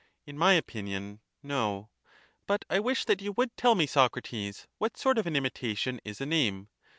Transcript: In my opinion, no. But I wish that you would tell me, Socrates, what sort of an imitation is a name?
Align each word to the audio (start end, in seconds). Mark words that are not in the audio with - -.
In 0.25 0.35
my 0.35 0.53
opinion, 0.53 1.19
no. 1.43 1.91
But 2.47 2.65
I 2.71 2.79
wish 2.79 3.05
that 3.05 3.21
you 3.21 3.33
would 3.33 3.55
tell 3.55 3.75
me, 3.75 3.85
Socrates, 3.85 4.65
what 4.79 4.97
sort 4.97 5.19
of 5.19 5.27
an 5.27 5.35
imitation 5.35 6.01
is 6.03 6.19
a 6.19 6.25
name? 6.25 6.69